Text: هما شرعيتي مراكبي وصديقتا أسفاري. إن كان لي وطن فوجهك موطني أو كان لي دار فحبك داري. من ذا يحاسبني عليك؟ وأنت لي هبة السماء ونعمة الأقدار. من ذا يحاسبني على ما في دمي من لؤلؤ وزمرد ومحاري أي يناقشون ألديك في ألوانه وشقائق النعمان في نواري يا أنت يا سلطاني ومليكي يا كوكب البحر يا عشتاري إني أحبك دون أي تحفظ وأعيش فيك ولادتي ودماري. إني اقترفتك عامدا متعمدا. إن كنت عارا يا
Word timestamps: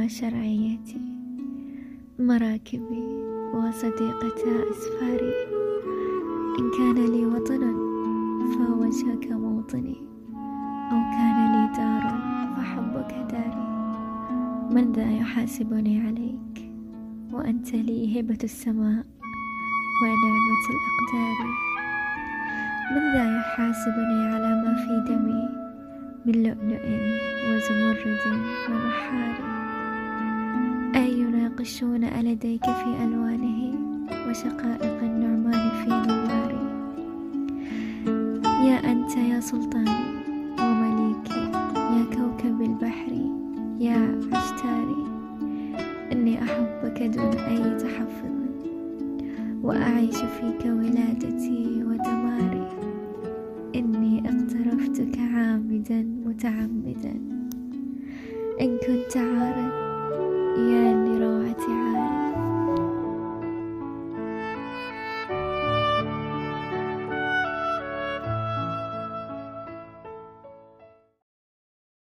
هما 0.00 0.08
شرعيتي 0.08 1.00
مراكبي 2.18 3.04
وصديقتا 3.54 4.52
أسفاري. 4.70 5.34
إن 6.58 6.70
كان 6.78 6.94
لي 6.94 7.26
وطن 7.26 7.62
فوجهك 8.52 9.32
موطني 9.32 9.96
أو 10.92 11.00
كان 11.16 11.38
لي 11.52 11.76
دار 11.76 12.04
فحبك 12.56 13.14
داري. 13.32 13.66
من 14.70 14.92
ذا 14.92 15.10
يحاسبني 15.12 16.00
عليك؟ 16.06 16.72
وأنت 17.32 17.72
لي 17.72 18.20
هبة 18.20 18.38
السماء 18.44 19.04
ونعمة 20.02 20.64
الأقدار. 20.72 21.46
من 22.92 23.12
ذا 23.12 23.38
يحاسبني 23.38 24.24
على 24.32 24.62
ما 24.62 24.74
في 24.76 25.12
دمي 25.12 25.48
من 26.26 26.42
لؤلؤ 26.42 26.84
وزمرد 27.48 28.42
ومحاري 28.70 29.59
أي 31.60 31.66
يناقشون 31.66 32.04
ألديك 32.04 32.64
في 32.64 33.04
ألوانه 33.04 33.74
وشقائق 34.28 35.02
النعمان 35.02 35.70
في 35.84 35.90
نواري 35.90 36.62
يا 38.68 38.92
أنت 38.92 39.16
يا 39.16 39.40
سلطاني 39.40 40.00
ومليكي 40.60 41.52
يا 41.76 42.04
كوكب 42.16 42.62
البحر 42.62 43.12
يا 43.78 44.20
عشتاري 44.32 45.04
إني 46.12 46.42
أحبك 46.42 47.02
دون 47.02 47.34
أي 47.38 47.76
تحفظ 47.76 48.36
وأعيش 49.62 50.16
فيك 50.16 50.64
ولادتي 50.64 51.84
ودماري. 51.84 52.68
إني 53.74 54.22
اقترفتك 54.28 55.18
عامدا 55.18 56.02
متعمدا. 56.26 57.14
إن 58.60 58.78
كنت 58.86 59.16
عارا 59.16 59.90
يا 60.58 60.99